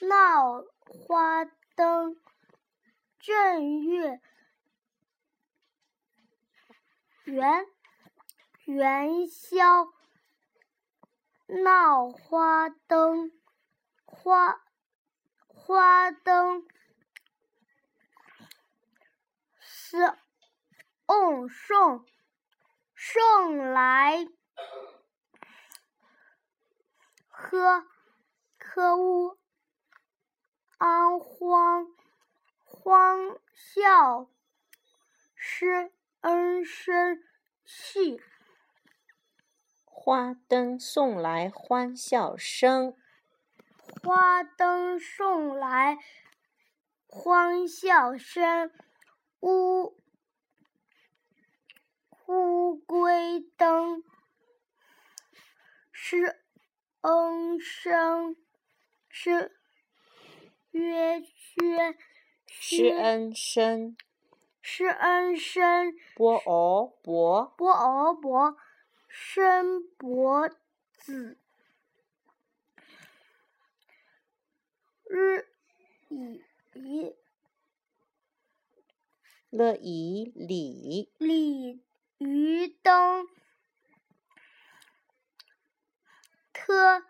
[0.00, 0.62] 闹
[1.06, 2.20] 花灯，
[3.18, 4.20] 正月
[7.24, 7.66] 元
[8.66, 9.92] 元宵
[11.46, 13.32] 闹花灯，
[14.04, 14.60] 花
[15.46, 16.68] 花灯
[19.58, 19.96] 是
[21.06, 22.04] 瓮送
[22.94, 24.26] 送来。
[27.30, 27.86] 科
[28.58, 29.38] 科乌
[30.78, 31.86] 安荒
[32.64, 34.28] 荒笑
[35.34, 35.90] 师
[36.20, 37.22] 恩生
[37.64, 38.20] 气，
[39.84, 42.96] 花灯送来欢笑声。
[44.02, 45.98] 花灯送来
[47.06, 48.70] 欢笑声。
[49.40, 49.96] 乌
[52.26, 54.02] 乌龟灯
[55.92, 56.42] 是。
[57.06, 58.36] 恩生
[59.08, 59.56] 是
[60.76, 61.96] 曰曰
[62.46, 63.96] 施恩生
[64.60, 68.58] 施恩生波尔伯波尔伯
[69.08, 70.50] 生伯
[70.92, 71.38] 子
[75.08, 75.48] 日
[76.10, 76.42] 以
[76.74, 77.16] 以
[79.48, 81.80] 乐以礼礼
[82.18, 83.26] 于灯。
[86.52, 87.02] 特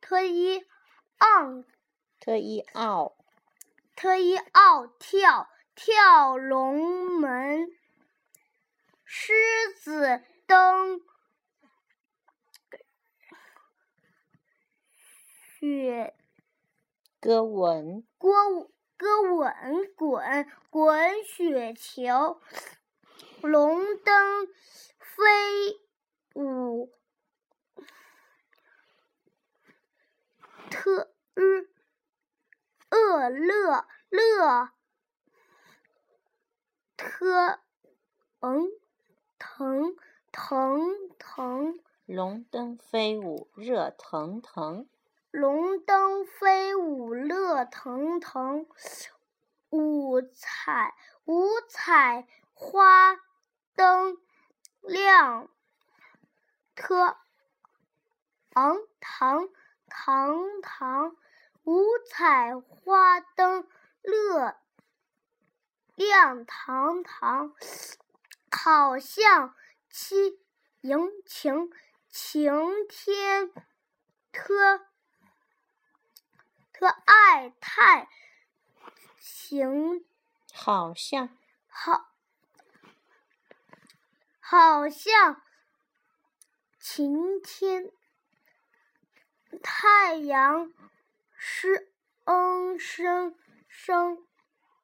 [0.00, 0.62] 特一
[1.18, 1.64] 昂，
[2.24, 3.18] 特一奥，
[3.94, 7.68] 特一奥跳跳龙门，
[9.04, 9.34] 狮
[9.78, 11.02] 子登
[15.60, 16.16] 雪
[17.20, 22.40] 歌吻歌歌吻滚滚雪球，
[23.42, 24.46] 龙灯
[24.98, 25.78] 飞
[26.36, 26.90] 舞。
[30.70, 31.68] 特日
[33.30, 34.70] 恶乐乐
[36.96, 37.60] 特
[38.40, 38.68] 嗯
[39.38, 39.96] 腾
[40.30, 40.80] 腾
[41.18, 44.88] 腾龙灯飞舞热腾腾，
[45.30, 48.66] 龙灯飞舞热腾腾，
[49.70, 53.16] 五彩五彩花
[53.74, 54.18] 灯
[54.82, 55.48] 亮，
[56.74, 57.16] 特
[58.52, 59.48] 昂堂。
[59.96, 61.14] 堂堂
[61.64, 63.66] 五彩花灯
[64.02, 64.56] 乐
[65.94, 67.54] 亮堂堂，
[68.50, 69.54] 好像
[69.88, 70.38] 七
[70.82, 71.70] 迎晴
[72.10, 72.52] 晴
[72.88, 73.50] 天，
[74.30, 74.86] 特
[76.72, 78.10] 特爱太
[79.18, 80.04] 晴，
[80.52, 81.30] 好像
[81.66, 82.12] 好
[84.38, 85.40] 好像
[86.78, 87.90] 晴天。
[89.62, 90.74] 太阳
[92.78, 93.34] sheng
[93.68, 94.16] 声。